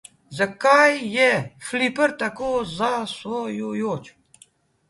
[0.37, 1.27] Zakaj je
[1.67, 4.13] fliper tako zasvojujoč?